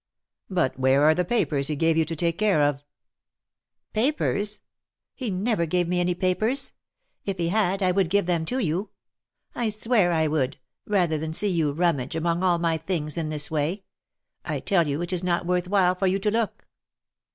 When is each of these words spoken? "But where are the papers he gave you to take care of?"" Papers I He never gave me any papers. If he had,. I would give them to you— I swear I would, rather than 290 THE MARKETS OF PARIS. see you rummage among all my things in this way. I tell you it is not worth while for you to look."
"But 0.49 0.79
where 0.79 1.03
are 1.03 1.13
the 1.13 1.23
papers 1.23 1.67
he 1.67 1.75
gave 1.75 1.95
you 1.95 2.05
to 2.05 2.15
take 2.15 2.39
care 2.39 2.63
of?"" 2.63 2.83
Papers 4.01 4.59
I 4.59 4.65
He 5.13 5.29
never 5.29 5.67
gave 5.67 5.87
me 5.87 5.99
any 5.99 6.15
papers. 6.15 6.73
If 7.23 7.37
he 7.37 7.49
had,. 7.49 7.83
I 7.83 7.91
would 7.91 8.09
give 8.09 8.25
them 8.25 8.43
to 8.45 8.57
you— 8.57 8.89
I 9.53 9.69
swear 9.69 10.11
I 10.11 10.25
would, 10.25 10.57
rather 10.87 11.19
than 11.19 11.33
290 11.33 11.37
THE 11.37 11.65
MARKETS 11.65 11.65
OF 11.67 11.77
PARIS. 11.77 12.11
see 12.11 12.15
you 12.15 12.15
rummage 12.33 12.35
among 12.35 12.41
all 12.41 12.57
my 12.57 12.77
things 12.79 13.15
in 13.15 13.29
this 13.29 13.51
way. 13.51 13.83
I 14.43 14.59
tell 14.59 14.87
you 14.87 15.03
it 15.03 15.13
is 15.13 15.23
not 15.23 15.45
worth 15.45 15.67
while 15.67 15.93
for 15.93 16.07
you 16.07 16.17
to 16.17 16.31
look." 16.31 16.65